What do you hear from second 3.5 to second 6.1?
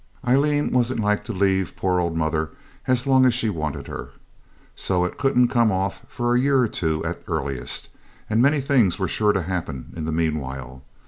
wanted her, so it couldn't come off